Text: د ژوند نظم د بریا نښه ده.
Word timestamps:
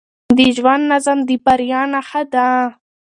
د 0.37 0.39
ژوند 0.55 0.83
نظم 0.91 1.19
د 1.27 1.31
بریا 1.45 1.81
نښه 1.93 2.21
ده. 2.33 2.47